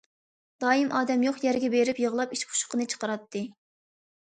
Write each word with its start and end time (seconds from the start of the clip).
دائىم 0.63 0.89
ئادەم 0.99 1.25
يوق 1.27 1.37
يەرگە 1.43 1.69
بېرىپ 1.75 2.03
يىغلاپ، 2.05 2.35
ئىچ 2.39 2.47
پۇشۇقىنى 2.55 2.91
چىقىراتتى. 2.95 3.47